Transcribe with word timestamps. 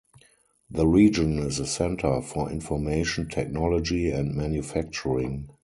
The 0.71 0.87
region 0.87 1.37
is 1.37 1.59
a 1.59 1.67
centre 1.67 2.23
for 2.23 2.51
information 2.51 3.29
technology 3.29 4.09
and 4.09 4.33
manufacturing. 4.33 5.51